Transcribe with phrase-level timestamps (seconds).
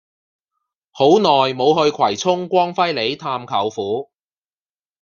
[0.93, 4.09] 好耐無去葵涌光輝里探舅父